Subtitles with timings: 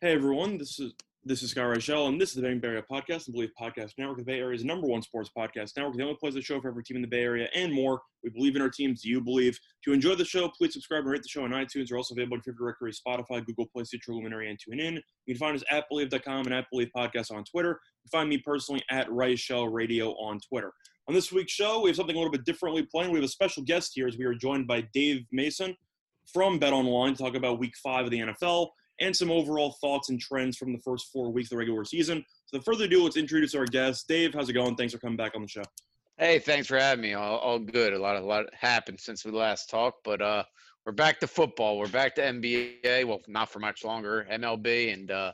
[0.00, 0.92] Hey everyone, this is
[1.24, 4.18] this is Scott Reichel, and this is the Bay Area Podcast, the Bleav Podcast Network,
[4.18, 6.84] the Bay Area's number one sports podcast network, the only place that show for every
[6.84, 8.00] team in the Bay Area and more.
[8.22, 9.04] We believe in our teams.
[9.04, 9.58] You believe?
[9.84, 11.90] You enjoy the show, please subscribe and rate the show on iTunes.
[11.90, 15.00] We're also available on favorite directory, Spotify, Google Play, Stitcher, Luminary, and TuneIn.
[15.26, 17.70] You can find us at Bleav.com and at Bleav Podcast on Twitter.
[17.70, 20.72] You can find me personally at Reichel Radio on Twitter.
[21.08, 23.10] On this week's show, we have something a little bit differently planned.
[23.10, 25.74] We have a special guest here as we are joined by Dave Mason
[26.32, 28.68] from Bet Online to talk about Week Five of the NFL
[29.00, 32.24] and some overall thoughts and trends from the first four weeks of the regular season.
[32.46, 34.08] So, further ado, let's introduce our guest.
[34.08, 34.76] Dave, how's it going?
[34.76, 35.62] Thanks for coming back on the show.
[36.16, 37.14] Hey, thanks for having me.
[37.14, 37.92] All, all good.
[37.92, 40.42] A lot, a lot happened since we last talked, but uh,
[40.84, 41.78] we're back to football.
[41.78, 43.06] We're back to NBA.
[43.06, 44.26] Well, not for much longer.
[44.30, 45.32] MLB, and uh,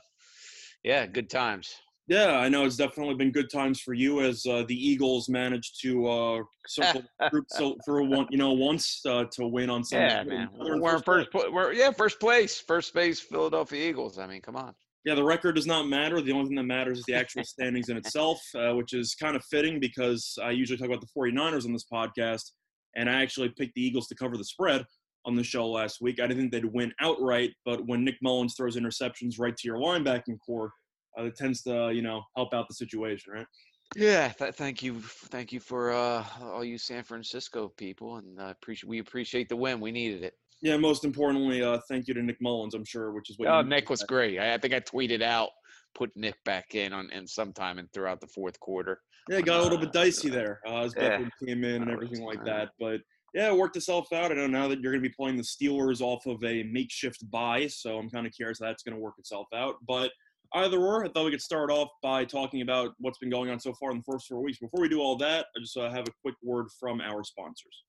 [0.83, 1.73] yeah, good times.
[2.07, 5.81] Yeah, I know it's definitely been good times for you as uh, the Eagles managed
[5.81, 10.07] to uh, circle group so for one, you know, once uh, to win on Sunday.
[10.07, 10.49] Yeah, man.
[10.53, 11.29] We're in first.
[11.33, 12.59] We're yeah, first place.
[12.59, 14.19] First place, Philadelphia Eagles.
[14.19, 14.75] I mean, come on.
[15.03, 16.21] Yeah, the record does not matter.
[16.21, 19.35] The only thing that matters is the actual standings in itself, uh, which is kind
[19.35, 22.51] of fitting because I usually talk about the 49ers on this podcast,
[22.95, 24.85] and I actually picked the Eagles to cover the spread
[25.25, 26.19] on the show last week.
[26.19, 29.77] I didn't think they'd win outright, but when Nick Mullens throws interceptions right to your
[29.77, 30.69] linebacking corps–
[31.17, 33.47] uh, it tends to you know help out the situation, right?
[33.95, 38.45] Yeah, th- thank you, thank you for uh, all you San Francisco people, and uh,
[38.45, 39.79] appreciate we appreciate the win.
[39.79, 40.33] We needed it.
[40.61, 42.73] Yeah, most importantly, uh, thank you to Nick Mullens.
[42.73, 43.47] I'm sure, which is what.
[43.47, 44.39] Oh, Nick was great.
[44.39, 45.49] I, I, think I tweeted out,
[45.93, 48.99] put Nick back in on and sometime and throughout the fourth quarter.
[49.29, 51.19] Yeah, it got a little bit dicey there uh, as yeah.
[51.45, 53.01] came in and everything like that, but
[53.35, 54.31] yeah, it worked itself out.
[54.31, 57.29] I know now that you're going to be playing the Steelers off of a makeshift
[57.29, 59.75] bye, so I'm kind of curious how that's going to work itself out.
[59.85, 60.11] But
[60.53, 63.59] either or, I thought we could start off by talking about what's been going on
[63.59, 64.59] so far in the first four weeks.
[64.59, 67.83] Before we do all that, I just uh, have a quick word from our sponsors.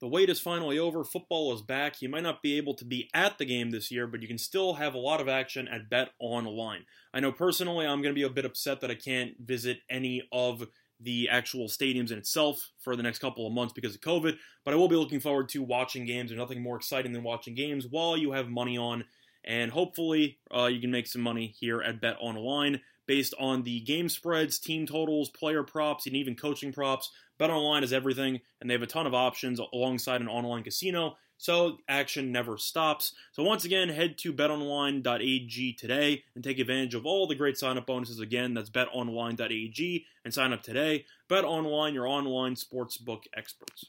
[0.00, 1.04] The wait is finally over.
[1.04, 2.00] Football is back.
[2.00, 4.38] You might not be able to be at the game this year, but you can
[4.38, 6.86] still have a lot of action at Bet Online.
[7.12, 10.26] I know personally I'm going to be a bit upset that I can't visit any
[10.32, 10.66] of
[11.00, 14.74] the actual stadiums in itself for the next couple of months because of COVID, but
[14.74, 16.30] I will be looking forward to watching games.
[16.30, 19.04] There's nothing more exciting than watching games while you have money on
[19.44, 23.80] and hopefully uh, you can make some money here at Bet Online based on the
[23.80, 27.10] game spreads, team totals, player props, and even coaching props.
[27.38, 31.16] Bet Online is everything, and they have a ton of options alongside an online casino.
[31.40, 33.14] So action never stops.
[33.32, 37.86] So once again, head to betonline.ag today and take advantage of all the great sign-up
[37.86, 38.20] bonuses.
[38.20, 41.06] Again, that's betonline.ag and sign up today.
[41.28, 43.86] Bet Online, your online sportsbook experts.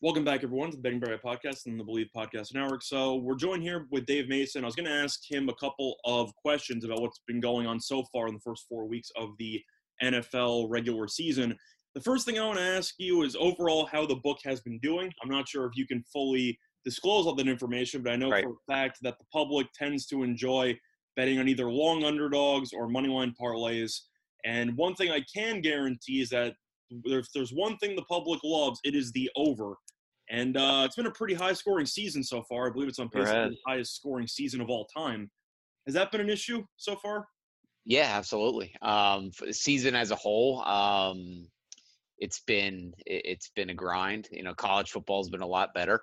[0.00, 2.84] Welcome back, everyone, to the Betting Bay Area Podcast and the Bleav Podcast Network.
[2.84, 4.62] So we're joined here with Dave Mason.
[4.62, 7.80] I was going to ask him a couple of questions about what's been going on
[7.80, 9.60] so far in the first four weeks of the
[10.00, 11.52] NFL regular season.
[11.96, 14.78] The first thing I want to ask you is overall how the book has been
[14.78, 15.12] doing.
[15.20, 18.44] I'm not sure if you can fully disclose all that information, but I know right.
[18.44, 20.78] for a fact that the public tends to enjoy
[21.16, 24.02] betting on either long underdogs or moneyline parlays.
[24.44, 26.54] And one thing I can guarantee is that
[27.04, 29.74] if there's one thing the public loves, it is the over.
[30.30, 32.68] And uh, it's been a pretty high scoring season so far.
[32.68, 35.30] I believe it's on pace for the highest scoring season of all time.
[35.86, 37.26] Has that been an issue so far?
[37.86, 38.74] Yeah, absolutely.
[38.82, 41.48] Um, for the season as a whole, um,
[42.18, 44.28] it's been it's been a grind.
[44.30, 46.02] You know, college football's been a lot better.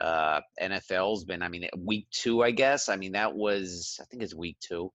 [0.00, 1.42] Uh, NFL's been.
[1.42, 2.88] I mean, week two, I guess.
[2.88, 4.92] I mean, that was I think it's week two.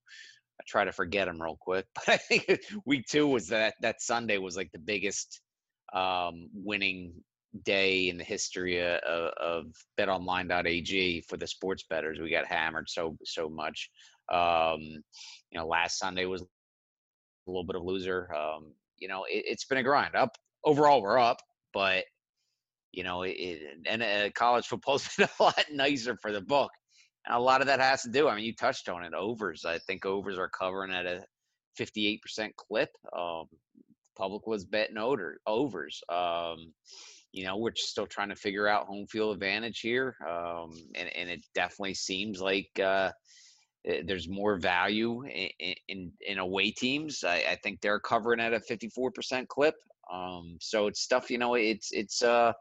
[0.61, 4.01] I try to forget them real quick, but I think week two was that that
[4.01, 5.41] Sunday was like the biggest
[5.93, 7.13] um, winning
[7.61, 8.99] day in the history of,
[9.37, 9.65] of
[9.99, 12.19] betonline.ag for the sports betters.
[12.19, 13.89] We got hammered so so much.
[14.31, 16.45] Um, you know, last Sunday was a
[17.47, 18.33] little bit of loser.
[18.33, 20.15] Um, you know, it, has been a grind.
[20.15, 21.41] Up overall, we're up,
[21.73, 22.05] but
[22.91, 26.71] you know, it, and uh, college football's been a lot nicer for the book.
[27.25, 28.27] And a lot of that has to do.
[28.27, 29.13] I mean, you touched on it.
[29.13, 29.65] Overs.
[29.65, 31.23] I think overs are covering at a
[31.79, 32.19] 58%
[32.57, 32.89] clip.
[33.17, 33.45] Um,
[34.17, 36.01] public was betting over, overs.
[36.09, 36.73] Um,
[37.33, 41.29] you know, we're still trying to figure out home field advantage here, um, and and
[41.29, 43.11] it definitely seems like uh,
[43.87, 47.23] eh, there's more value in, in, in away teams.
[47.23, 49.73] I, I, think they're covering at a 54% clip.
[50.13, 52.53] Um, so it's stuff, you know, it's it's uh,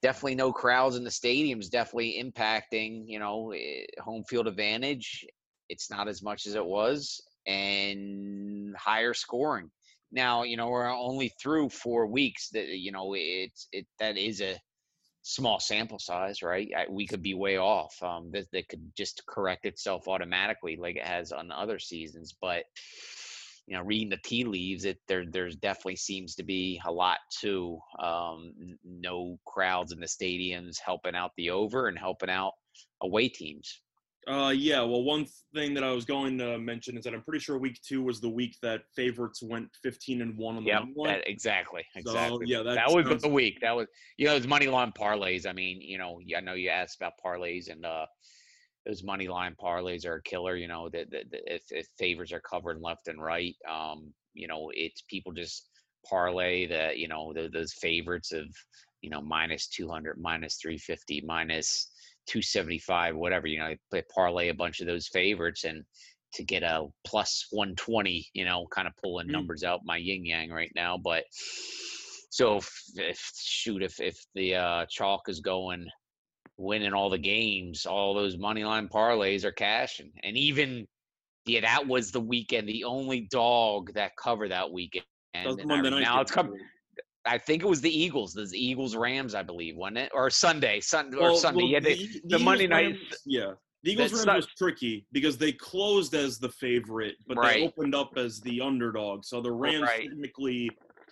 [0.00, 5.26] definitely no crowds in the stadiums, definitely impacting, you know, eh, home field advantage.
[5.68, 9.70] It's not as much as it was, and higher scoring.
[10.12, 12.50] Now, you know, we're only through four weeks.
[12.50, 14.58] That you know, it's it that is a
[15.22, 16.70] small sample size, right?
[16.88, 18.00] We could be way off.
[18.02, 22.34] Um, that that could just correct itself automatically, like it has on other seasons.
[22.40, 22.64] But
[23.66, 27.18] you know, reading the tea leaves, it there there's definitely seems to be a lot
[27.40, 28.52] to um,
[28.84, 32.52] no crowds in the stadiums helping out the over and helping out
[33.02, 33.80] away teams.
[34.28, 34.80] Uh, yeah.
[34.80, 37.80] Well, one thing that I was going to mention is that I'm pretty sure week
[37.86, 41.84] two was the week that favorites went 15 and one on the yep, that, exactly,
[41.94, 42.46] exactly.
[42.46, 43.60] So, yeah, that, that was the week.
[43.60, 43.86] That was
[44.16, 45.46] you know, it was money line parlays.
[45.46, 48.06] I mean, you know, I know you asked about parlays and uh,
[48.84, 50.56] those money line parlays are a killer.
[50.56, 55.02] You know, that if, if favors are covered left and right, um, you know, it's
[55.08, 55.68] people just
[56.04, 58.46] parlay that you know the, those favorites of
[59.02, 61.90] you know minus 200, minus 350, minus
[62.26, 65.84] 275, whatever, you know, they parlay a bunch of those favorites and
[66.34, 69.32] to get a plus 120, you know, kind of pulling mm.
[69.32, 70.98] numbers out my yin yang right now.
[70.98, 71.24] But
[72.30, 75.86] so if, if shoot, if, if the uh, chalk is going
[76.58, 80.12] winning all the games, all those money line parlays are cashing.
[80.22, 80.86] And even,
[81.44, 85.04] yeah, that was the weekend, the only dog that covered that weekend.
[85.34, 86.00] Night.
[86.00, 86.58] Now it's coming.
[87.26, 90.12] I think it was the Eagles, the Eagles Rams, I believe, wasn't it?
[90.14, 91.62] Or Sunday, Sunday well, or Sunday.
[91.62, 92.96] Well, yeah, the, the, the Monday night.
[93.24, 93.52] Yeah,
[93.82, 97.54] the Eagles Rams was tricky because they closed as the favorite, but right.
[97.54, 99.24] they opened up as the underdog.
[99.24, 100.08] So the Rams right.
[100.08, 100.70] technically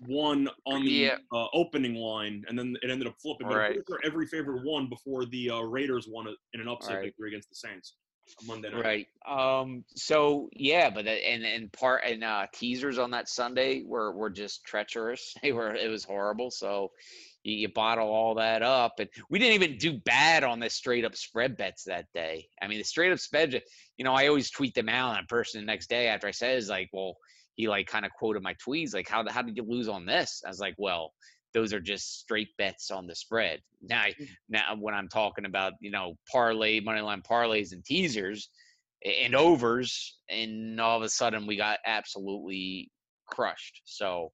[0.08, 1.16] won on the yeah.
[1.32, 3.48] uh, opening line, and then it ended up flipping.
[3.48, 3.78] But right.
[4.04, 7.94] every favorite won before the uh, Raiders won in an upset victory against the Saints.
[8.46, 8.84] Monday night.
[8.84, 9.60] Right.
[9.60, 9.84] Um.
[9.94, 14.64] So yeah, but and and part and uh, teasers on that Sunday were were just
[14.64, 15.34] treacherous.
[15.42, 15.74] They were.
[15.74, 16.50] It was horrible.
[16.50, 16.90] So
[17.42, 21.04] you, you bottle all that up, and we didn't even do bad on the straight
[21.04, 22.48] up spread bets that day.
[22.60, 23.62] I mean, the straight up spread.
[23.96, 26.32] You know, I always tweet them out, and a person the next day after I
[26.32, 27.16] said is like, well,
[27.54, 30.42] he like kind of quoted my tweets like, how how did you lose on this?
[30.44, 31.12] I was like, well
[31.54, 33.60] those are just straight bets on the spread.
[33.80, 34.28] Now, mm.
[34.48, 38.50] now when I'm talking about you know parlay, money line parlays, and teasers
[39.04, 42.90] and overs, and all of a sudden we got absolutely
[43.26, 43.82] crushed.
[43.84, 44.32] So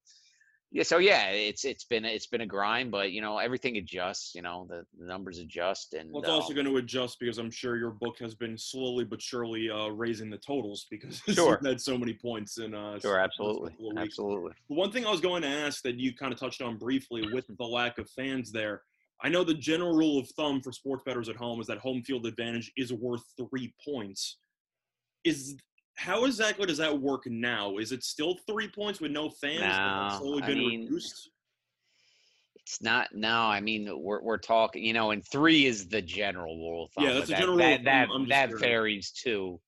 [0.72, 4.37] yeah, so yeah, it's it's been it's been a grind, but you know everything adjusts.
[4.37, 7.38] You know the, the numbers adjust, and well, it's also um, going to adjust because
[7.38, 11.58] I'm sure your book has been slowly but surely uh, raising the totals because sure.
[11.61, 12.72] you've had so many points in.
[12.72, 14.52] Uh, sure, absolutely, absolutely.
[14.69, 17.46] one thing I was going to ask that you kind of touched on briefly with
[17.49, 18.82] the lack of fans there.
[19.23, 22.02] I know the general rule of thumb for sports bettors at home is that home
[22.05, 24.38] field advantage is worth three points.
[25.25, 25.56] Is
[26.00, 27.76] how exactly does that work now?
[27.76, 29.61] Is it still three points with no fans?
[29.61, 31.29] No, slowly been I mean, reduced?
[32.56, 33.08] It's not.
[33.12, 34.82] No, I mean we're we're talking.
[34.82, 37.05] You know, and three is the general rule of thumb.
[37.05, 37.85] Yeah, that's the general that, rule.
[37.85, 39.61] That that, that varies too.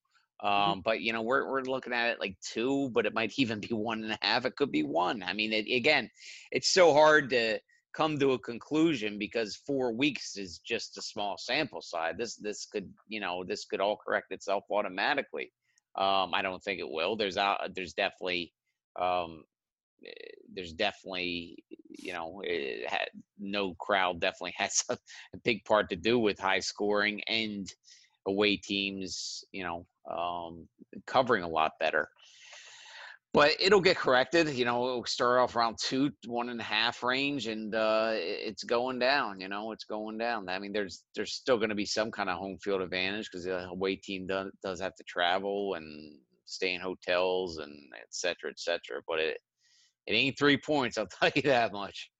[0.42, 0.46] Mm-hmm.
[0.46, 0.80] Um, mm-hmm.
[0.80, 3.74] But you know, we're we're looking at it like two, but it might even be
[3.74, 4.46] one and a half.
[4.46, 5.22] It could be one.
[5.22, 6.10] I mean, it, again,
[6.50, 7.58] it's so hard to
[7.92, 12.14] come to a conclusion because four weeks is just a small sample size.
[12.16, 15.52] This this could you know this could all correct itself automatically.
[15.94, 17.16] Um, I don't think it will.
[17.16, 17.60] There's out.
[17.74, 18.52] There's definitely.
[19.00, 19.44] Um,
[20.04, 20.10] eh,
[20.54, 22.42] there's definitely, you know,
[22.86, 23.08] had,
[23.38, 24.98] no crowd definitely has a,
[25.34, 27.72] a, big part to do with high scoring and
[28.26, 30.68] away teams, you know, um,
[31.06, 32.08] covering a lot better
[33.34, 34.48] but it'll get corrected.
[34.50, 38.62] You know, it'll start off around two, one and a half range, and uh, it's
[38.62, 39.40] going down.
[39.40, 40.48] You know, it's going down.
[40.48, 43.44] I mean, there's there's still going to be some kind of home field advantage because
[43.44, 48.50] the away team does does have to travel and stay in hotels and et cetera,
[48.50, 49.00] et cetera.
[49.08, 49.38] But it
[50.06, 50.98] it ain't three points.
[50.98, 52.10] I'll tell you that much.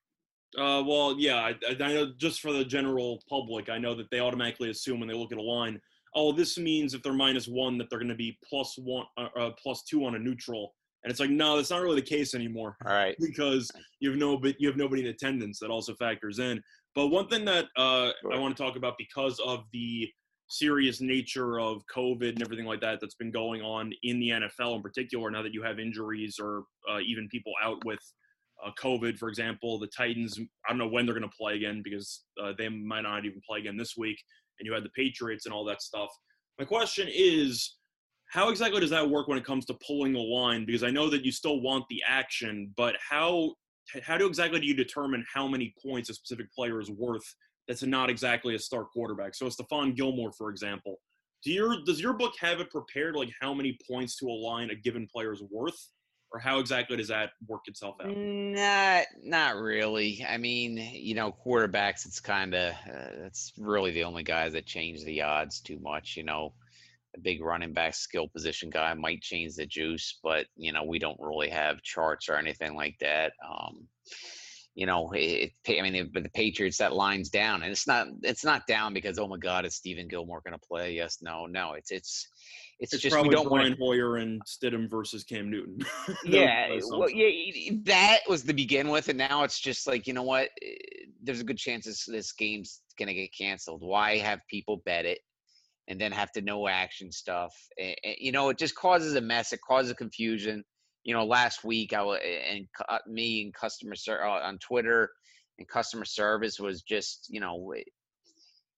[0.59, 4.21] Uh, well, yeah, I, I know just for the general public, I know that they
[4.21, 5.81] automatically assume when they look at a line,
[6.15, 9.29] oh, this means if they're minus one that they're going to be plus one, uh,
[9.35, 12.35] uh, plus two on a neutral and it's like, no, that's not really the case
[12.35, 12.77] anymore.
[12.87, 13.17] All right.
[13.19, 16.63] because you have no, but you have nobody in attendance that also factors in.
[16.95, 18.33] But one thing that uh, sure.
[18.33, 20.09] I want to talk about because of the
[20.49, 24.77] serious nature of COVID and everything like that that's been going on in the NFL
[24.77, 28.01] in particular, now that you have injuries or uh, even people out with
[28.65, 31.81] uh, COVID, for example, the Titans, I don't know when they're going to play again
[31.83, 34.23] because uh, they might not even play again this week.
[34.61, 36.11] And you had the Patriots and all that stuff.
[36.59, 37.77] My question is
[38.33, 40.65] how exactly does that work when it comes to pulling a line?
[40.65, 43.53] Because I know that you still want the action, but how
[44.03, 47.35] how do exactly do you determine how many points a specific player is worth
[47.69, 49.35] that's not exactly a star quarterback?
[49.35, 50.97] So Stephon Gilmore, for example,
[51.45, 54.75] do your does your book have it prepared like how many points to align a
[54.75, 55.91] given player is worth?
[56.35, 58.17] or how exactly does that work itself out?
[58.17, 60.25] Not, not really.
[60.27, 62.07] I mean, you know, quarterbacks.
[62.07, 66.17] It's kind of uh, it's really the only guys that change the odds too much.
[66.17, 66.55] You know,
[67.17, 70.99] a big running back skill position guy might change the juice, but you know, we
[70.99, 73.33] don't really have charts or anything like that.
[73.49, 73.87] Um,
[74.75, 78.45] you know, it, I mean, but the Patriots that line's down, and it's not it's
[78.45, 80.95] not down because oh my God, is Stephon Gilmore going to play?
[80.95, 81.75] Yes, no, no.
[81.75, 82.27] It's it's
[82.79, 83.81] it's, It's just probably we don't Brian want.
[83.81, 85.79] Hoyer and Stidham versus Cam Newton.
[86.25, 90.23] Yeah, well, yeah, that was the begin with, and now it's just like you know
[90.23, 90.49] what?
[90.63, 90.75] eh,
[91.23, 93.83] There's a good chance this this game's gonna get canceled.
[93.83, 95.19] Why have people bet it?
[95.89, 97.55] And then have to no action stuff.
[97.79, 99.53] And, you know, it just causes a mess.
[99.53, 100.65] It causes confusion.
[101.05, 105.11] You know, last week I was and uh, me and customer ser- uh, on Twitter
[105.59, 107.75] and customer service was just you know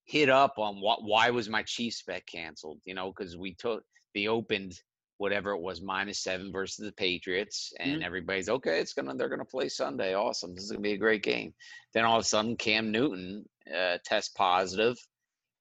[0.06, 2.80] hit up on what why was my Chiefs bet canceled?
[2.84, 3.82] You know, because we took
[4.14, 4.74] they opened
[5.18, 8.80] whatever it was minus seven versus the Patriots, and everybody's okay.
[8.80, 10.14] It's gonna they're gonna play Sunday.
[10.14, 10.54] Awesome.
[10.54, 11.54] This is gonna be a great game.
[11.92, 13.44] Then all of a sudden, Cam Newton
[13.74, 14.96] uh, test positive,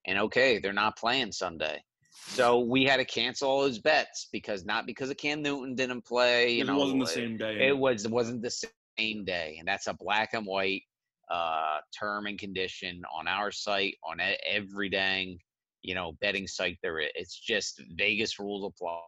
[0.06, 1.82] and okay, they're not playing Sunday.
[2.28, 6.04] So we had to cancel all those bets because not because of Cam Newton didn't
[6.04, 6.52] play.
[6.52, 7.68] You it know, wasn't the same day.
[7.68, 8.66] it was it wasn't the
[8.98, 10.82] same day, and that's a black and white
[11.30, 15.38] uh, term and condition on our site on every dang
[15.82, 17.10] you know betting site there is.
[17.14, 19.00] It's just Vegas rules apply.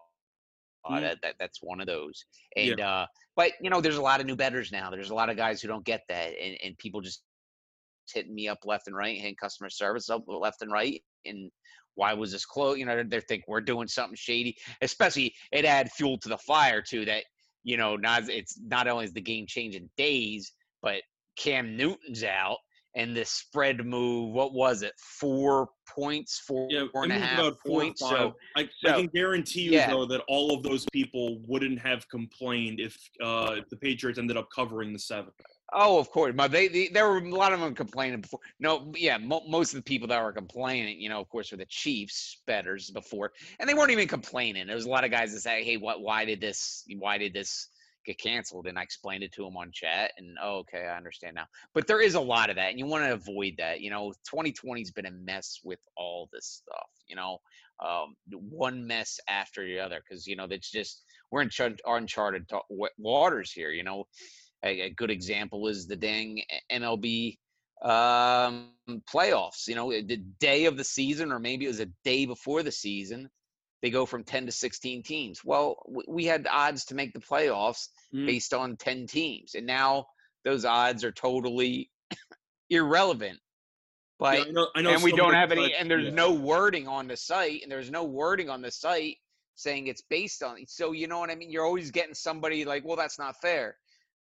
[0.88, 1.00] Mm.
[1.00, 2.24] That, that that's one of those.
[2.54, 4.90] And uh, but you know, there's a lot of new betters now.
[4.90, 7.22] There's a lot of guys who don't get that, and and people just
[8.12, 11.50] hitting me up left and right, hitting customer service up left and right, and
[11.96, 12.78] why was this close?
[12.78, 14.56] You know, they think we're doing something shady.
[14.80, 17.04] Especially, it add fuel to the fire too.
[17.04, 17.24] That
[17.64, 21.02] you know, not it's not only is the game changing days, but
[21.36, 22.58] Cam Newton's out,
[22.94, 24.32] and this spread move.
[24.32, 24.92] What was it?
[24.98, 28.00] Four points, four yeah, four and a half about four or points.
[28.00, 29.90] So I, I can guarantee you yeah.
[29.90, 34.36] though that all of those people wouldn't have complained if uh, if the Patriots ended
[34.36, 35.32] up covering the seven.
[35.72, 36.32] Oh, of course.
[36.36, 38.38] But they, they there were a lot of them complaining before.
[38.60, 41.56] No, yeah, mo- most of the people that were complaining, you know, of course, were
[41.56, 44.66] the Chiefs betters before, and they weren't even complaining.
[44.66, 46.02] There was a lot of guys that say, "Hey, what?
[46.02, 46.84] Why did this?
[46.98, 47.68] Why did this
[48.06, 51.34] get canceled?" And I explained it to them on chat, and oh, okay, I understand
[51.34, 51.46] now.
[51.74, 53.80] But there is a lot of that, and you want to avoid that.
[53.80, 56.90] You know, 2020's been a mess with all this stuff.
[57.08, 57.38] You know,
[57.84, 62.48] um, one mess after the other, because you know that's just we're in char- uncharted
[62.98, 63.70] waters here.
[63.70, 64.06] You know
[64.64, 67.38] a, a good example is the dang MLB
[67.82, 68.70] um,
[69.12, 69.66] playoffs.
[69.66, 72.72] You know, the day of the season, or maybe it was a day before the
[72.72, 73.28] season,
[73.82, 75.44] they go from 10 to 16 teams.
[75.44, 75.76] Well,
[76.08, 78.26] we had odds to make the playoffs Mm.
[78.26, 80.06] based on 10 teams, and now
[80.44, 81.90] those odds are totally
[82.70, 83.40] irrelevant.
[84.18, 86.14] But Yeah, I know, I know and we don't have any and there's yeah.
[86.14, 89.16] no wording on the site and there's no wording on the site
[89.56, 92.84] saying it's based on so you know what i mean you're always getting somebody like
[92.84, 93.76] well that's not fair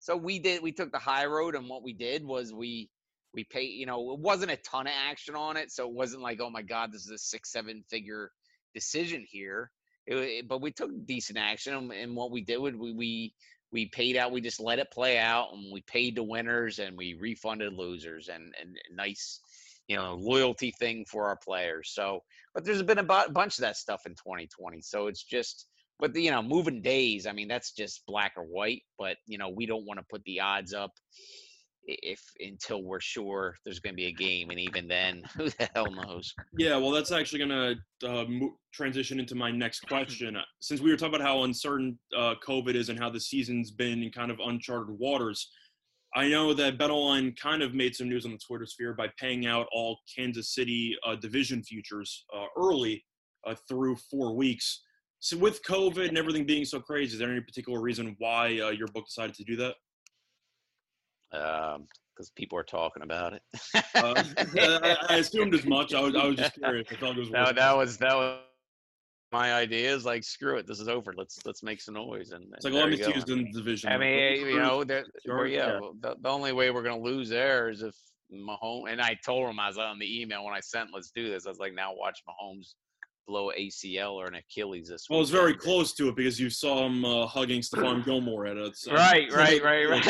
[0.05, 2.87] so we did we took the high road and what we did was we
[3.33, 6.21] we pay you know it wasn't a ton of action on it so it wasn't
[6.21, 8.29] like oh my god this is a six seven figure
[8.75, 9.71] decision here.
[10.05, 13.33] It, but we took decent action and, and what we did was we, we
[13.71, 16.95] we paid out we just let it play out and we paid the winners and
[16.95, 19.39] we refunded losers and and nice
[19.87, 21.89] you know loyalty thing for our players.
[21.95, 22.19] So
[22.53, 25.65] but there's been a bunch of that stuff in 2020 so it's just
[25.99, 29.37] but the, you know moving days i mean that's just black or white but you
[29.37, 30.91] know we don't want to put the odds up
[31.87, 35.69] if until we're sure there's going to be a game and even then who the
[35.75, 40.35] hell knows Yeah, well, that's actually going to uh, mo- transition into my next question.
[40.35, 43.71] Uh, Since we were talking about how uncertain uh, COVID is and how the season's
[43.71, 45.49] been in kind of uncharted waters,
[46.15, 49.45] I know that BetOnline kind of made some news on the Twitter sphere by paying
[49.45, 53.03] out all Kansas City uh, division futures uh, early
[53.45, 54.81] uh, through four weeks.
[55.25, 58.69] So, with COVID and everything being so crazy, is there any particular reason why uh,
[58.69, 59.75] your book decided to do that?
[61.31, 63.41] because people are talking about it
[63.95, 64.23] Uh,
[64.55, 65.93] I, I assumed as much.
[65.95, 66.87] I was, I was just curious.
[66.91, 68.39] I felt it was no, that was that was
[69.33, 72.45] my idea is like screw it this is over let's let's make some noise and,
[72.53, 73.91] It's like let me you see in the division.
[73.91, 75.79] I mean, you know, that Sure, yeah, yeah.
[76.01, 77.95] the, the only way we're gonna lose there is if
[78.31, 78.91] Mahomes.
[78.91, 81.45] And I told him I was on the email when I sent, "Let's do this."
[81.45, 82.75] I was like, "Now watch Mahomes
[83.27, 86.85] blow ACL or an Achilles this Well, it's very close to it because you saw
[86.85, 88.75] him uh, hugging Stephon Gilmore at it.
[88.77, 90.05] so- Right, right, right, right.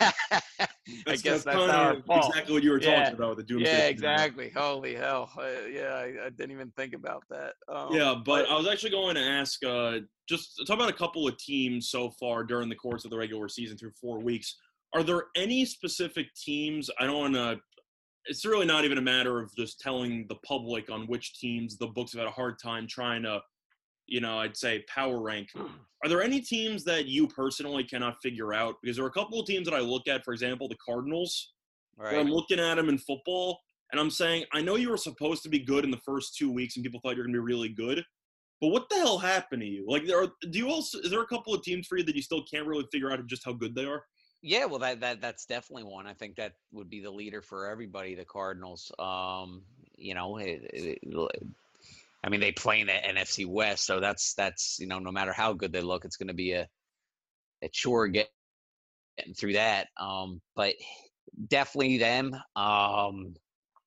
[1.06, 2.28] I guess that's kinda our fault.
[2.28, 3.12] exactly what you were talking Yeah.
[3.12, 3.70] about with the doomsday.
[3.70, 4.50] Yeah, exactly.
[4.54, 5.30] Holy hell!
[5.38, 7.54] Uh, yeah, I, I didn't even think about that.
[7.68, 11.26] Um, Yeah, but I was actually going to ask uh, just talk about a couple
[11.26, 14.56] of teams so far during the course of the regular season through four weeks.
[14.94, 16.90] Are there any specific teams?
[17.00, 17.58] I don't want to.
[18.26, 21.86] It's really not even a matter of just telling the public on which teams the
[21.86, 23.40] books have had a hard time trying to
[24.06, 25.48] you know, I'd say power rank.
[25.54, 25.66] Hmm.
[26.02, 28.76] Are there any teams that you personally cannot figure out?
[28.82, 31.54] Because there are a couple of teams that I look at, for example, the Cardinals,
[31.96, 32.18] right.
[32.18, 33.60] I'm looking at them in football
[33.92, 36.50] and I'm saying, I know you were supposed to be good in the first two
[36.52, 38.04] weeks and people thought you were going to be really good.
[38.60, 39.84] But what the hell happened to you?
[39.88, 42.14] Like, there are, do you also, is there a couple of teams for you that
[42.14, 44.04] you still can't really figure out just how good they are?
[44.46, 46.06] Yeah, well, that that that's definitely one.
[46.06, 48.14] I think that would be the leader for everybody.
[48.14, 48.92] The Cardinals.
[48.98, 49.62] Um,
[49.96, 50.98] you know, it, it,
[52.22, 55.32] I mean, they play in the NFC West, so that's that's you know, no matter
[55.32, 56.68] how good they look, it's going to be a
[57.62, 58.28] a chore get,
[59.18, 59.88] getting through that.
[59.98, 60.74] Um, but
[61.48, 62.34] definitely them.
[62.56, 63.36] Um,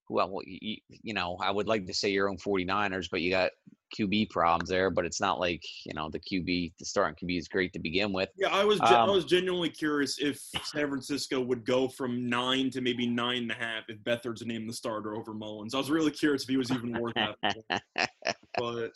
[0.10, 3.52] well, you, you know, I would like to say your own 49ers, but you got
[3.98, 7.48] QB problems there, but it's not like you know the QB, the starting QB is
[7.48, 8.30] great to begin with.
[8.38, 12.70] Yeah, I was um, I was genuinely curious if San Francisco would go from nine
[12.72, 15.74] to maybe nine and a half if Beathard's named the starter over Mullens.
[15.74, 17.82] I was really curious if he was even worth that.
[18.58, 18.92] but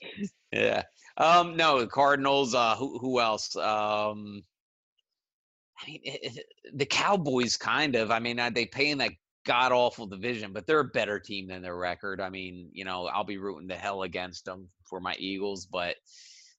[0.52, 0.84] yeah,
[1.18, 2.54] um, no, the Cardinals.
[2.54, 3.56] Uh, who who else?
[3.56, 4.44] Um,
[5.82, 8.12] I mean, it, it, the Cowboys kind of.
[8.12, 9.12] I mean, are they pay in that
[9.46, 12.22] god awful division, but they're a better team than their record.
[12.22, 15.96] I mean, you know, I'll be rooting the hell against them for my Eagles, but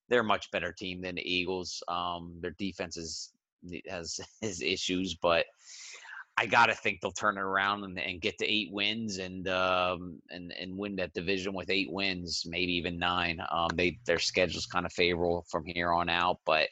[0.09, 1.83] they're a much better team than the Eagles.
[1.89, 3.33] Um, their defense is
[3.89, 4.21] has
[4.61, 5.47] issues, but
[6.37, 10.21] I gotta think they'll turn it around and, and get to eight wins and um,
[10.31, 13.41] and and win that division with eight wins, maybe even nine.
[13.51, 16.69] Um, they their schedule's kind of favorable from here on out, but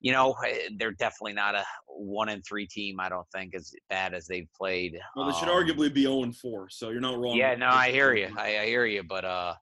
[0.00, 3.00] you know, eh, they're definitely not a one and three team.
[3.00, 4.98] I don't think as bad as they've played.
[5.16, 6.68] Well, they should um, arguably be zero oh and four.
[6.70, 7.36] So you're not wrong.
[7.36, 8.28] Yeah, no, I hear you.
[8.36, 9.54] I, I, hear you, but uh,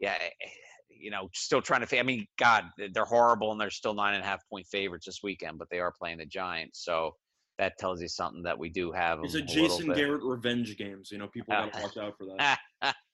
[0.00, 0.48] yeah, eh, eh,
[0.88, 1.98] you know, still trying to.
[1.98, 5.20] I mean, God, they're horrible, and they're still nine and a half point favorites this
[5.22, 7.12] weekend, but they are playing the Giants, so
[7.58, 9.18] that tells you something that we do have.
[9.24, 11.10] It's a Jason Garrett revenge games.
[11.10, 12.58] You know, people got to watch out for that.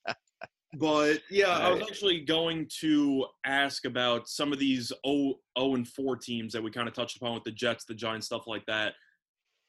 [0.78, 1.58] But yeah.
[1.58, 6.52] I was actually going to ask about some of these 0, 0 and 4 teams
[6.52, 8.94] that we kind of touched upon with the Jets, the Giants, stuff like that.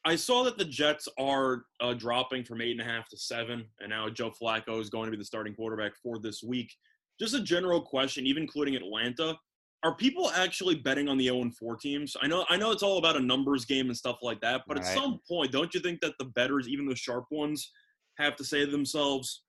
[0.05, 3.65] I saw that the Jets are uh, dropping from eight and a half to seven,
[3.79, 6.71] and now Joe Flacco is going to be the starting quarterback for this week.
[7.19, 9.35] Just a general question, even including Atlanta,
[9.83, 12.15] are people actually betting on the 0 and 4 teams?
[12.21, 14.77] I know, I know it's all about a numbers game and stuff like that, but
[14.77, 14.85] right.
[14.85, 17.71] at some point, don't you think that the betters, even the sharp ones,
[18.17, 19.43] have to say to themselves,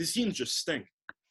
[0.00, 0.86] these teams just stink.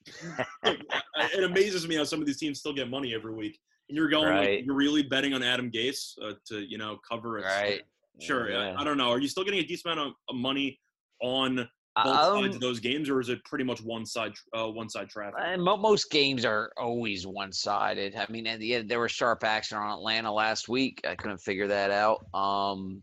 [0.64, 3.60] it amazes me how some of these teams still get money every week.
[3.90, 4.58] And you're going, right.
[4.58, 7.46] like, you're really betting on Adam Gase uh, to, you know, cover it.
[7.46, 7.82] Right.
[8.20, 8.52] Sure.
[8.52, 8.76] Yeah.
[8.78, 9.10] I, I, don't know.
[9.10, 10.80] Are you still getting a decent amount of money
[11.20, 14.68] on both um, sides of those games, or is it pretty much one side, uh,
[14.68, 15.40] one side traffic?
[15.44, 18.16] And most games are always one sided.
[18.16, 21.02] I mean, yeah, there was sharp action on Atlanta last week.
[21.08, 22.24] I couldn't figure that out.
[22.36, 23.02] Um,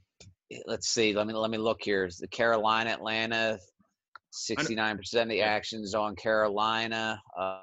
[0.67, 1.13] let's see.
[1.13, 2.05] Let me let me look here.
[2.05, 3.59] Is the Carolina Atlanta
[4.33, 7.21] 69% of the actions on Carolina.
[7.39, 7.61] Uh,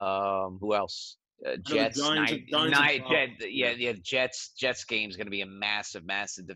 [0.00, 1.16] um, who else?
[1.46, 3.92] Uh, Jets, night, night, Jet, yeah, yeah.
[4.02, 6.54] Jets, Jets game is going to be a massive, massive de-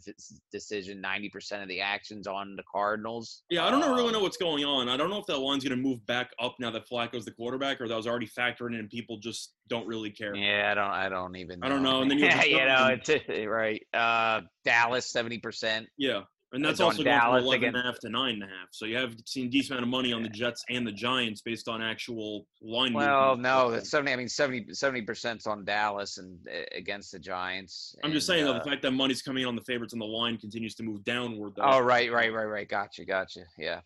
[0.53, 1.01] decision.
[1.01, 3.45] Ninety percent of the actions on the Cardinals.
[3.49, 4.91] Yeah, I don't know, really know um, what's going on.
[4.91, 7.31] I don't know if that line's going to move back up now that Flacco's the
[7.31, 10.35] quarterback, or that was already factored in, and people just don't really care.
[10.35, 11.61] Yeah, I don't, I don't even.
[11.61, 11.67] Know.
[11.67, 12.03] I don't know.
[12.03, 13.83] And then you, you know, it's right.
[13.95, 15.87] Uh, Dallas, seventy percent.
[15.97, 16.23] Yeah,
[16.55, 18.69] and that's also going from 11 and a half to nine and a half.
[18.71, 21.69] So you have seen decent amount of money on the Jets and the Giants based
[21.69, 22.93] on actual line.
[22.93, 24.13] Well, no, that's 70.
[24.13, 27.95] I mean, 70 percent on Dallas and uh, against the Giants.
[28.05, 30.07] I'm just saying uh, though, the fact that money's coming on the favorites on the
[30.07, 31.55] line continues to move downward.
[31.57, 31.65] Though.
[31.65, 32.69] Oh, right, right, right, right.
[32.69, 33.41] Gotcha, gotcha.
[33.59, 33.81] Yeah.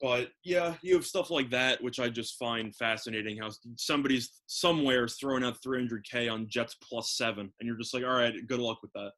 [0.00, 3.36] But yeah, you have stuff like that, which I just find fascinating.
[3.38, 8.02] How somebody's somewhere is throwing out 300k on Jets plus seven, and you're just like,
[8.02, 9.12] all right, good luck with that.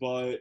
[0.00, 0.40] But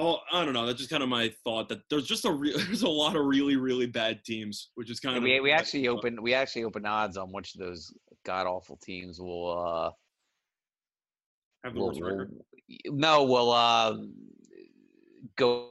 [0.00, 0.64] Oh, I don't know.
[0.64, 3.26] That's just kind of my thought that there's just a re- there's a lot of
[3.26, 6.86] really really bad teams, which is kind of we we actually opened we actually opened
[6.86, 7.92] odds on which of those
[8.24, 9.90] god awful teams will uh
[11.64, 12.32] have the worst record.
[12.86, 13.96] No, will uh
[15.36, 15.70] go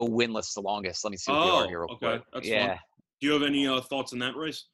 [0.00, 1.04] winless the longest.
[1.04, 1.80] Let me see what oh, they are here.
[1.80, 2.22] Real okay, quick.
[2.32, 2.68] that's yeah.
[2.68, 2.78] Fun.
[3.20, 4.66] Do you have any uh, thoughts on that race?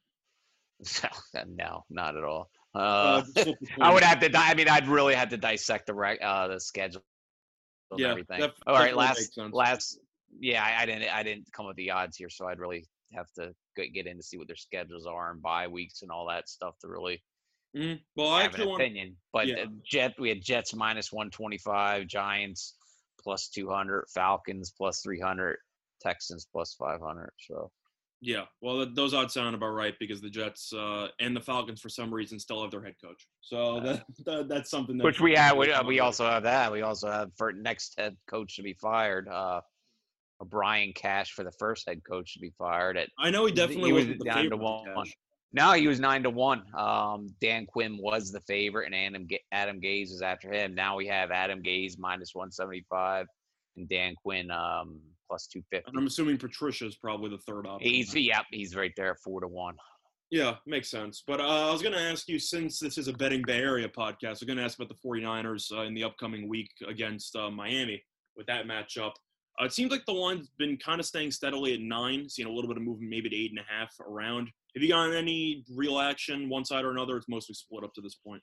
[1.46, 2.50] no, not at all.
[2.74, 3.44] Uh, uh
[3.80, 4.30] I would have to.
[4.36, 7.00] I mean, I'd really have to dissect the uh, the schedule
[7.98, 8.40] yeah, everything.
[8.40, 9.98] That, All right, last last
[10.40, 13.30] yeah, I, I, didn't I didn't come with the odds here, so I'd really have
[13.36, 16.48] to get in to see what their schedules are and bye weeks and all that
[16.48, 17.22] stuff to really
[17.76, 19.16] mm well, I have an opinion.
[19.32, 19.64] but yeah.
[19.84, 22.74] Jet we had Jets minus one twenty five, Giants
[23.20, 25.56] plus two hundred, Falcons plus three hundred,
[26.00, 27.30] Texans plus five hundred.
[27.40, 27.72] So
[28.24, 31.90] yeah, well, those odds sound about right because the Jets uh, and the Falcons, for
[31.90, 33.28] some reason, still have their head coach.
[33.42, 35.58] So that, that that's something that which we have.
[35.58, 36.72] We, we also have that.
[36.72, 39.28] We also have for next head coach to be fired.
[39.28, 39.60] Uh,
[40.46, 42.96] Brian Cash for the first head coach to be fired.
[42.96, 45.06] At I know he definitely he was down to one.
[45.52, 46.62] No, he was nine to one.
[46.74, 50.74] Um, Dan Quinn was the favorite, and Adam Adam Gase was after him.
[50.74, 53.26] Now we have Adam Gase minus one seventy five,
[53.76, 55.88] and Dan Quinn um, plus two fifty.
[55.88, 57.90] And I'm assuming Patricia is probably the third option.
[57.90, 59.76] He's yep, he's right there, four to one.
[60.30, 61.22] Yeah, makes sense.
[61.26, 63.88] But uh, I was going to ask you, since this is a betting Bay Area
[63.88, 67.50] podcast, I'm going to ask about the 49ers uh, in the upcoming week against uh,
[67.50, 68.02] Miami
[68.36, 69.12] with that matchup.
[69.60, 72.50] Uh, it seems like the line's been kind of staying steadily at nine, seeing a
[72.50, 74.48] little bit of movement, maybe to eight and a half around.
[74.74, 77.16] Have you gotten any real action, one side or another?
[77.16, 78.42] It's mostly split up to this point.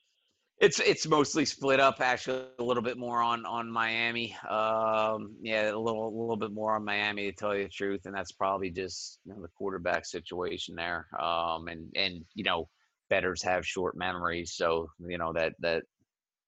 [0.62, 2.02] It's it's mostly split up.
[2.02, 4.36] Actually, a little bit more on on Miami.
[4.47, 8.02] Um, yeah, a little a little bit more on Miami to tell you the truth,
[8.06, 11.08] and that's probably just you know, the quarterback situation there.
[11.19, 12.69] Um, and and you know,
[13.10, 15.84] betters have short memories, so you know that that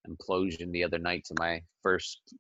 [0.08, 2.36] implosion the other night to my first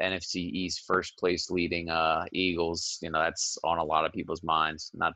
[0.00, 2.98] NFC East first place leading uh, Eagles.
[3.02, 4.92] You know, that's on a lot of people's minds.
[4.94, 5.14] Not,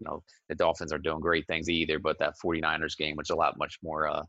[0.00, 3.36] you know, the Dolphins are doing great things either, but that 49ers game was a
[3.36, 4.22] lot much more uh,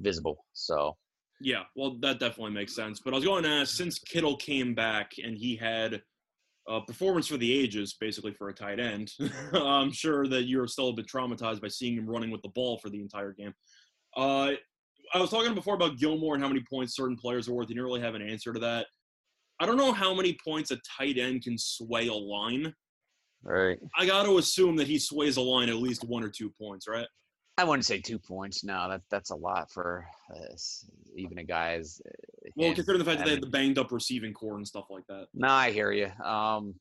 [0.00, 0.44] visible.
[0.54, 0.96] So,
[1.40, 3.00] yeah, well, that definitely makes sense.
[3.04, 6.02] But I was going to ask since Kittle came back and he had
[6.68, 9.12] a performance for the ages, basically for a tight end,
[9.52, 12.78] I'm sure that you're still a bit traumatized by seeing him running with the ball
[12.78, 13.52] for the entire game.
[14.16, 14.52] Uh,
[15.14, 17.68] I was talking before about Gilmore and how many points certain players are worth.
[17.68, 18.86] You didn't really have an answer to that.
[19.60, 22.74] I don't know how many points a tight end can sway a line.
[23.44, 23.78] Right.
[23.98, 26.86] I got to assume that he sways a line at least one or two points,
[26.86, 27.06] right?
[27.58, 28.64] I wouldn't say two points.
[28.64, 30.54] No, that that's a lot for uh,
[31.16, 32.00] even a guy as.
[32.06, 34.86] Uh, well, considering the fact that they had the banged up receiving corps and stuff
[34.88, 35.26] like that.
[35.34, 36.10] No, I hear you.
[36.24, 36.74] Um,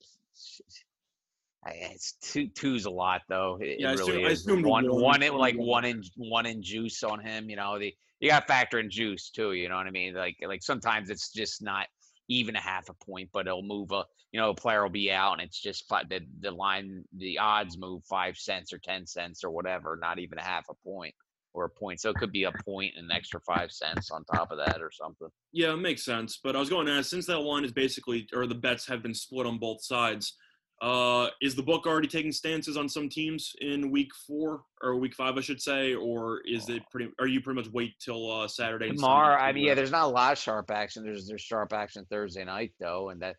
[1.67, 3.57] it's two two's a lot though.
[3.61, 4.65] It, yeah, it really I assume, is.
[4.65, 7.49] I one one in, like one in one in juice on him.
[7.49, 9.53] You know the you got to factor in juice too.
[9.53, 10.13] You know what I mean?
[10.13, 11.87] Like like sometimes it's just not
[12.31, 15.11] even a half a point, but it'll move a you know a player will be
[15.11, 19.05] out and it's just five, the the line the odds move five cents or ten
[19.05, 21.13] cents or whatever, not even a half a point
[21.53, 21.99] or a point.
[21.99, 24.81] So it could be a point and an extra five cents on top of that
[24.81, 25.27] or something.
[25.51, 26.39] Yeah, it makes sense.
[26.41, 29.03] But I was going to ask since that line is basically or the bets have
[29.03, 30.35] been split on both sides
[30.81, 35.13] uh, is the book already taking stances on some teams in week four or week
[35.13, 37.11] five, I should say, or is it pretty?
[37.19, 38.89] Are you pretty much wait till uh, Saturday?
[38.89, 41.03] Tomorrow, I mean, yeah, there's not a lot of sharp action.
[41.03, 43.35] There's there's sharp action Thursday night though, and that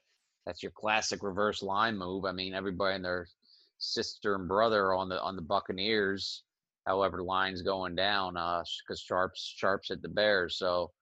[0.46, 2.24] that's your classic reverse line move.
[2.24, 3.26] I mean, everybody and their
[3.78, 6.44] sister and brother on the on the Buccaneers.
[6.87, 10.92] However, lines going down because uh, sharps sharps at the Bears, so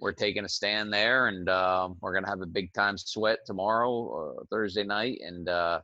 [0.00, 4.36] we're taking a stand there, and uh, we're gonna have a big time sweat tomorrow,
[4.38, 5.80] uh, Thursday night, and uh,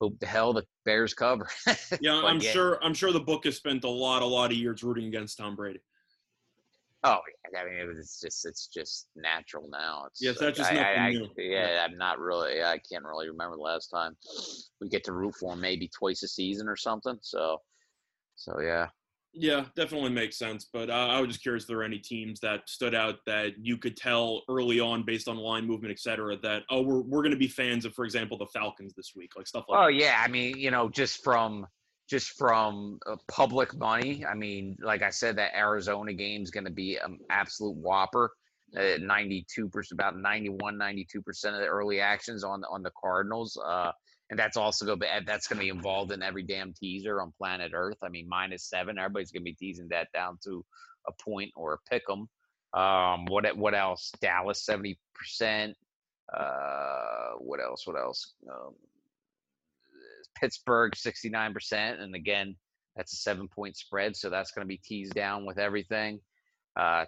[0.00, 1.48] hope the hell the Bears cover.
[2.00, 2.50] yeah, I'm yeah.
[2.50, 2.78] sure.
[2.82, 5.54] I'm sure the book has spent a lot, a lot of years rooting against Tom
[5.54, 5.80] Brady.
[7.04, 7.18] Oh,
[7.52, 7.60] yeah.
[7.60, 10.04] I mean, it's just it's just natural now.
[10.06, 11.28] It's yes, that's just I, nothing I, new.
[11.36, 12.62] yeah, yeah, I'm not really.
[12.62, 14.16] I can't really remember the last time
[14.80, 15.60] we get to root for him.
[15.60, 17.18] Maybe twice a season or something.
[17.20, 17.58] So,
[18.36, 18.88] so yeah.
[19.36, 20.68] Yeah, definitely makes sense.
[20.72, 23.54] But uh, I was just curious if there were any teams that stood out that
[23.58, 27.22] you could tell early on based on line movement, et cetera, that, oh, we're, we're
[27.22, 29.86] going to be fans of, for example, the Falcons this week, like stuff like Oh,
[29.86, 29.94] that.
[29.94, 30.22] yeah.
[30.24, 31.66] I mean, you know, just from
[32.08, 34.26] just from uh, public money.
[34.26, 38.30] I mean, like I said, that Arizona game is going to be an absolute whopper.
[38.76, 43.56] Uh, 92 percent, about 91, 92 percent of the early actions on on the Cardinals.
[43.64, 43.90] Uh,
[44.30, 47.20] and that's also going to be that's going to be involved in every damn teaser
[47.20, 47.98] on planet Earth.
[48.02, 50.64] I mean, minus seven, everybody's going to be teasing that down to
[51.06, 52.28] a point or a pick 'em.
[52.78, 54.10] Um, what what else?
[54.20, 55.76] Dallas seventy percent.
[56.32, 57.86] Uh, what else?
[57.86, 58.34] What else?
[58.50, 58.74] Um,
[60.40, 62.56] Pittsburgh sixty nine percent, and again,
[62.96, 66.20] that's a seven point spread, so that's going to be teased down with everything.
[66.76, 67.04] Uh,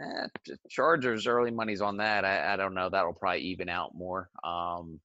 [0.00, 0.26] eh,
[0.70, 2.24] Chargers early money's on that.
[2.24, 2.88] I, I don't know.
[2.88, 4.30] That'll probably even out more.
[4.42, 5.00] Um,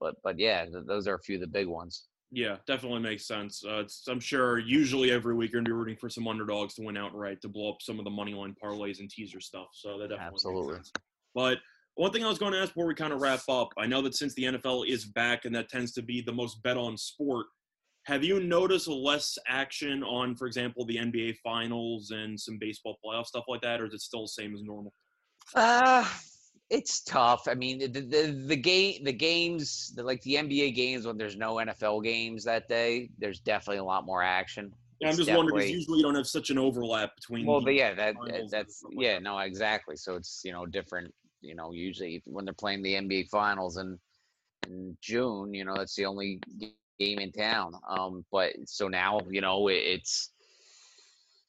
[0.00, 2.04] but but yeah, th- those are a few of the big ones.
[2.32, 3.64] Yeah, definitely makes sense.
[3.64, 6.96] Uh, I'm sure usually every week you're gonna be rooting for some underdogs to win
[6.96, 9.68] outright to blow up some of the money line parlays and teaser stuff.
[9.72, 10.78] So that definitely absolutely.
[11.34, 11.58] But
[11.96, 14.02] one thing I was going to ask before we kind of wrap up, I know
[14.02, 16.96] that since the NFL is back and that tends to be the most bet on
[16.96, 17.46] sport,
[18.04, 23.26] have you noticed less action on, for example, the NBA finals and some baseball playoff
[23.26, 24.92] stuff like that, or is it still the same as normal?
[25.54, 26.06] Uh,
[26.70, 27.46] it's tough.
[27.48, 31.36] I mean, the the, the game, the games, the, like the NBA games when there's
[31.36, 34.72] no NFL games that day, there's definitely a lot more action.
[35.00, 37.46] Yeah, I'm just wondering because usually you don't have such an overlap between.
[37.46, 38.14] Well, but yeah, that
[38.50, 39.22] that's like yeah, that.
[39.22, 39.96] no, exactly.
[39.96, 41.14] So it's you know different.
[41.42, 43.98] You know, usually when they're playing the NBA finals in
[44.66, 46.40] in June, you know that's the only
[46.98, 47.74] game in town.
[47.88, 50.30] Um, but so now you know it, it's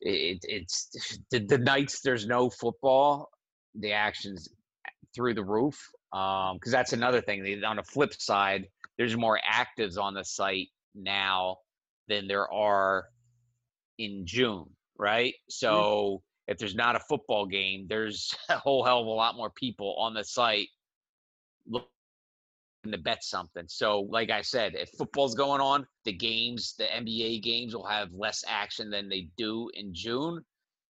[0.02, 3.30] it, it's the, the nights there's no football,
[3.76, 4.50] the action's
[5.18, 5.90] through the roof.
[6.12, 7.64] Because um, that's another thing.
[7.66, 11.58] On the flip side, there's more actives on the site now
[12.08, 13.06] than there are
[13.98, 14.66] in June,
[14.98, 15.34] right?
[15.50, 16.52] So mm-hmm.
[16.52, 19.96] if there's not a football game, there's a whole hell of a lot more people
[19.98, 20.70] on the site
[21.68, 21.88] looking
[22.90, 23.66] to bet something.
[23.68, 28.14] So, like I said, if football's going on, the games, the NBA games will have
[28.14, 30.44] less action than they do in June.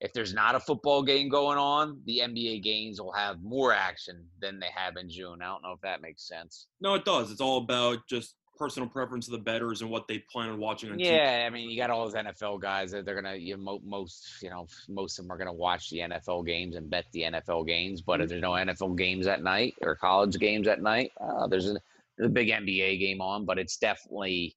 [0.01, 4.25] If there's not a football game going on, the NBA games will have more action
[4.41, 5.43] than they have in June.
[5.43, 6.69] I don't know if that makes sense.
[6.81, 7.31] No, it does.
[7.31, 10.93] It's all about just personal preference of the betters and what they plan on watching
[10.93, 11.47] on yeah, TV.
[11.47, 14.51] I mean, you got all those NFL guys that they're gonna you know, most you
[14.51, 18.03] know most of them are gonna watch the NFL games and bet the NFL games.
[18.03, 18.23] But mm-hmm.
[18.25, 21.81] if there's no NFL games at night or college games at night, uh, there's a,
[22.19, 23.47] there's a big NBA game on.
[23.47, 24.55] But it's definitely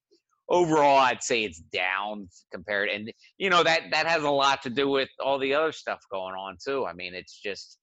[0.50, 4.70] overall, I'd say it's down compared, and you know that that has a lot to
[4.70, 6.86] do with all the other stuff going on too.
[6.86, 7.78] I mean, it's just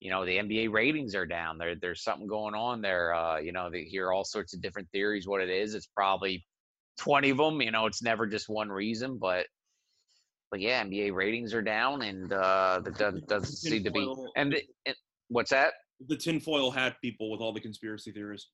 [0.00, 1.58] you know the NBA ratings are down.
[1.58, 3.14] There, there's something going on there.
[3.14, 5.26] Uh, you know, they hear all sorts of different theories.
[5.26, 6.44] What it is, it's probably
[6.98, 7.60] 20 of them.
[7.60, 9.46] You know, it's never just one reason, but
[10.50, 14.14] but yeah, NBA ratings are down, and uh, that doesn't, doesn't seem to be.
[14.36, 14.96] And, and
[15.28, 15.74] what's that?
[16.08, 18.46] The tinfoil hat people with all the conspiracy theories.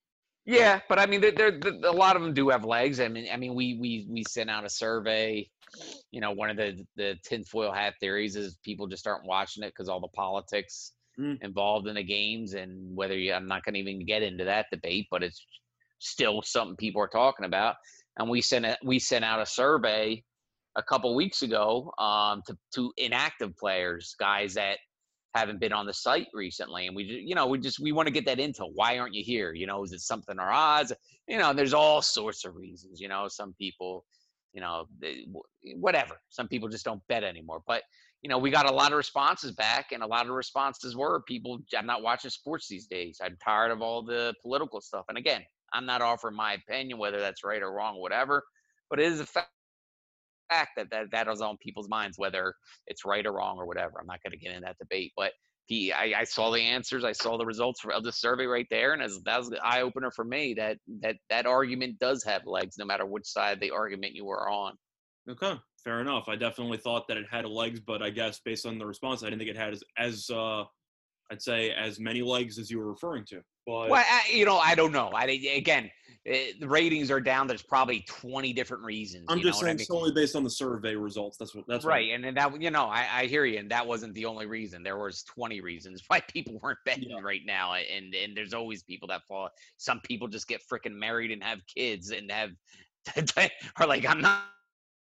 [0.46, 3.00] Yeah, but I mean, there, there, a lot of them do have legs.
[3.00, 5.48] I mean, I mean, we we we sent out a survey.
[6.10, 9.68] You know, one of the the tinfoil hat theories is people just aren't watching it
[9.68, 11.42] because all the politics mm.
[11.42, 14.66] involved in the games and whether you, I'm not going to even get into that
[14.70, 15.44] debate, but it's
[15.98, 17.76] still something people are talking about.
[18.18, 20.22] And we sent a, we sent out a survey
[20.76, 24.78] a couple weeks ago um, to to inactive players, guys that
[25.34, 28.12] haven't been on the site recently, and we you know we just we want to
[28.12, 29.52] get that into why aren't you here?
[29.52, 30.92] You know, is it something our odds?
[31.28, 33.00] You know, there's all sorts of reasons.
[33.00, 34.04] You know, some people,
[34.52, 35.26] you know, they,
[35.76, 36.20] whatever.
[36.28, 37.82] Some people just don't bet anymore, but
[38.24, 41.20] you know, we got a lot of responses back, and a lot of responses were
[41.28, 43.20] people, I'm not watching sports these days.
[43.22, 45.04] I'm tired of all the political stuff.
[45.10, 45.42] And again,
[45.74, 48.42] I'm not offering my opinion, whether that's right or wrong, whatever,
[48.88, 49.50] but it is a fact
[50.50, 52.54] that that, that is on people's minds, whether
[52.86, 53.94] it's right or wrong or whatever.
[54.00, 55.32] I'm not going to get in that debate, but
[55.66, 57.04] he, I, I, saw the answers.
[57.04, 59.80] I saw the results of the survey right there, and as, that was the eye
[59.80, 60.52] opener for me.
[60.54, 64.26] That that that argument does have legs, no matter which side of the argument you
[64.26, 64.74] were on.
[65.28, 66.28] Okay, fair enough.
[66.28, 69.26] I definitely thought that it had legs, but I guess based on the response, I
[69.26, 70.64] didn't think it had as, as uh,
[71.30, 73.40] I'd say as many legs as you were referring to.
[73.66, 75.08] But well, I, you know, I don't know.
[75.14, 75.90] I again,
[76.24, 77.46] it, the ratings are down.
[77.46, 79.26] There's probably 20 different reasons.
[79.28, 79.86] I'm just saying I mean?
[79.86, 81.36] solely based on the survey results.
[81.36, 82.08] That's what that's right.
[82.08, 84.82] What and, that you know, I, I hear you, and that wasn't the only reason.
[84.82, 87.20] There was 20 reasons why people weren't betting yeah.
[87.22, 89.50] right now, and and there's always people that fall.
[89.76, 92.50] Some people just get freaking married and have kids and have
[93.76, 94.44] are like, I'm not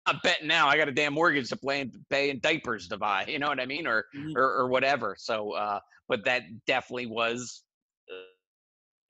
[0.07, 0.69] not betting now.
[0.69, 3.25] I got a damn mortgage to play and pay and diapers to buy.
[3.35, 4.37] You know what I mean, or mm-hmm.
[4.37, 5.17] or, or, whatever.
[5.19, 7.64] So, uh, but that definitely was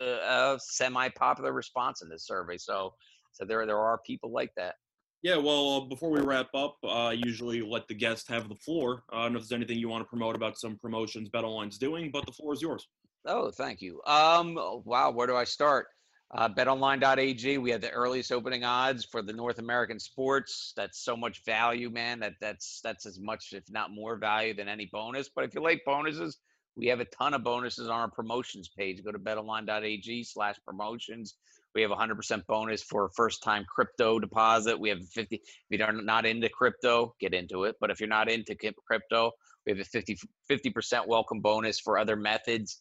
[0.04, 2.56] a, a semi-popular response in this survey.
[2.58, 2.94] So,
[3.32, 4.74] so there there are people like that.
[5.22, 8.54] Yeah, well, uh, before we wrap up, uh, I usually let the guest have the
[8.56, 9.04] floor.
[9.10, 11.78] Uh, I don't know if there's anything you want to promote about some promotions BetOnline's
[11.78, 12.86] doing, but the floor is yours.
[13.26, 14.02] Oh, thank you.
[14.06, 15.86] Um, wow, where do I start?
[16.30, 20.74] Uh, betonline.ag, we have the earliest opening odds for the North American sports.
[20.76, 22.20] That's so much value, man.
[22.20, 25.30] That that's that's as much, if not more, value than any bonus.
[25.34, 26.38] But if you like bonuses,
[26.76, 29.02] we have a ton of bonuses on our promotions page.
[29.04, 31.34] Go to betonline.ag slash promotions.
[31.74, 34.78] We have a 100% bonus for a first time crypto deposit.
[34.78, 35.36] We have 50.
[35.36, 37.76] If you're not into crypto, get into it.
[37.80, 38.56] But if you're not into
[38.86, 39.32] crypto,
[39.66, 40.18] we have a 50,
[40.50, 42.80] 50% welcome bonus for other methods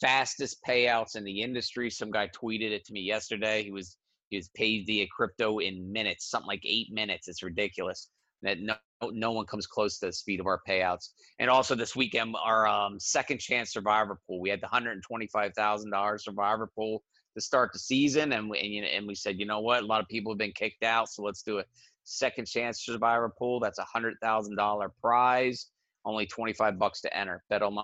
[0.00, 1.90] fastest payouts in the industry.
[1.90, 3.62] Some guy tweeted it to me yesterday.
[3.62, 3.96] He was
[4.30, 7.28] he was paid via crypto in minutes, something like eight minutes.
[7.28, 8.08] It's ridiculous.
[8.44, 8.74] That no
[9.12, 11.10] no one comes close to the speed of our payouts.
[11.38, 14.40] And also this weekend, our um, second chance survivor pool.
[14.40, 17.02] We had the hundred and twenty five thousand dollars survivor pool
[17.34, 20.00] to start the season, and we, and, and we said, you know what, a lot
[20.00, 21.64] of people have been kicked out, so let's do a
[22.04, 23.60] second chance survivor pool.
[23.60, 25.66] That's a hundred thousand dollar prize.
[26.04, 27.42] Only twenty five bucks to enter.
[27.50, 27.76] Bet on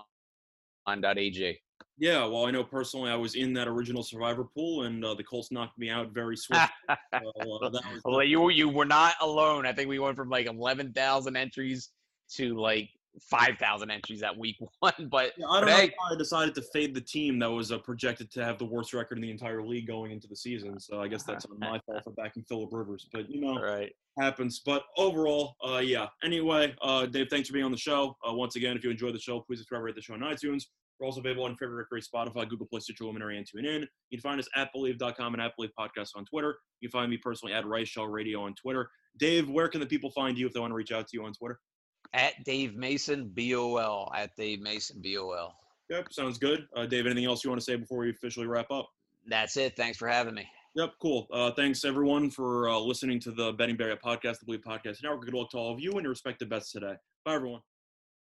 [0.87, 1.59] BetOnline.ag.
[1.97, 5.23] Yeah, well, I know personally I was in that original Survivor pool, and uh, the
[5.23, 6.67] Colts knocked me out very swiftly.
[6.89, 7.69] so, uh,
[8.05, 9.65] well, you you were not alone.
[9.65, 11.89] I think we went from like eleven thousand entries
[12.35, 14.93] to like five thousand entries at week one.
[15.11, 17.77] But yeah, I don't know hey, I decided to fade the team that was uh,
[17.77, 20.79] projected to have the worst record in the entire league going into the season.
[20.79, 23.07] So I guess that's on my fault for backing Philip Rivers.
[23.11, 23.91] But you know, right.
[24.19, 24.61] happens.
[24.65, 26.07] But overall, uh, yeah.
[26.23, 28.17] Anyway, uh, Dave, thanks for being on the show.
[28.27, 30.63] Uh, once again, if you enjoyed the show, please subscribe, rate the show on iTunes.
[31.01, 33.87] We're also available on favorite Directory, Spotify, Google Play, Stitcher, Luminary, and TuneIn.
[34.11, 36.59] You can find us at Bleav.com and at Bleav Podcast on Twitter.
[36.79, 38.87] You can find me personally at Reichel Radio on Twitter.
[39.17, 41.25] Dave, where can the people find you if they want to reach out to you
[41.25, 41.59] on Twitter?
[42.13, 44.11] At Dave Mason, B-O-L.
[44.15, 45.55] At Dave Mason, B-O-L.
[45.89, 46.67] Yep, sounds good.
[46.75, 48.87] Uh, Dave, anything else you want to say before we officially wrap up?
[49.25, 49.75] That's it.
[49.75, 50.47] Thanks for having me.
[50.75, 51.27] Yep, cool.
[51.33, 55.01] Uh, thanks everyone for uh, listening to the Betting Bay Area podcast, the Bleav Podcast
[55.03, 55.25] Network.
[55.25, 56.93] Good luck to all of you and your respective bets today.
[57.25, 57.61] Bye, everyone.